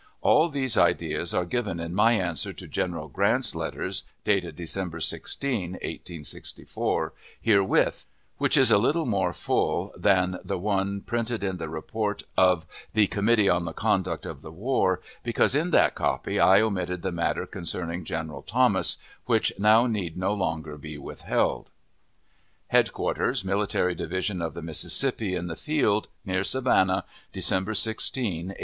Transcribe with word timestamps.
All 0.21 0.49
these 0.49 0.77
ideas 0.77 1.31
are 1.31 1.45
given 1.45 1.79
in 1.79 1.93
my 1.93 2.13
answer 2.13 2.53
to 2.53 2.67
General 2.67 3.07
Grant's 3.07 3.53
letters 3.53 4.01
(dated 4.25 4.55
December 4.55 4.99
16, 4.99 5.73
1864) 5.73 7.13
herewith, 7.39 8.07
which 8.39 8.57
is 8.57 8.71
a 8.71 8.79
little 8.79 9.05
more 9.05 9.31
full 9.31 9.93
than 9.95 10.39
the 10.43 10.57
one 10.57 11.01
printed 11.01 11.43
in 11.43 11.57
the 11.57 11.69
report 11.69 12.23
of 12.35 12.65
the 12.95 13.05
Committee 13.05 13.47
on 13.47 13.65
the 13.65 13.73
Conduct 13.73 14.25
of 14.25 14.41
the 14.41 14.51
War, 14.51 15.01
because 15.21 15.53
in 15.53 15.69
that 15.69 15.93
copy 15.93 16.39
I 16.39 16.61
omitted 16.61 17.03
the 17.03 17.11
matter 17.11 17.45
concerning 17.45 18.03
General 18.03 18.41
Thomas, 18.41 18.97
which 19.27 19.53
now 19.59 19.85
need 19.85 20.17
no 20.17 20.33
longer 20.33 20.79
be 20.79 20.97
withheld: 20.97 21.69
HEADQUARTERS 22.71 23.45
MILITARY 23.45 23.93
DIVISION 23.93 24.41
OF 24.41 24.55
THE 24.55 24.63
MISSISSIPPI, 24.63 25.35
IN 25.35 25.45
THE 25.45 25.55
FIELD, 25.55 26.07
NEAR 26.25 26.43
SAVANNAH, 26.43 27.03
December 27.31 27.75
16, 27.75 28.15
1864. 28.15 28.59